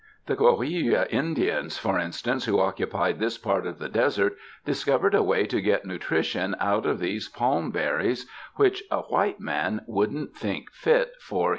[0.25, 4.35] The Coahuilla Indmns, for in stance, who occupied this part of the desert,
[4.65, 8.25] dis covered a way to get nutrition out of these palm berries
[8.55, 11.49] which a white man wouldn't think fit for his 37 (■^s/^ »'"*«?